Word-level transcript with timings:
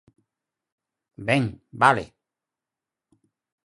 ¡Ben!, 1.27 1.43
¡vale! 1.81 2.05